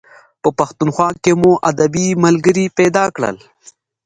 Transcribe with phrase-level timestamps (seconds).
[0.41, 3.37] په پښتونخوا کې مو ادبي ملګري پیدا کړل.